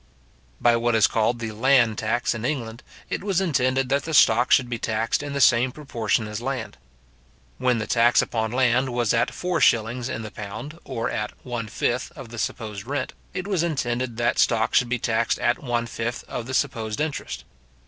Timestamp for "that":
3.89-4.01, 14.17-14.39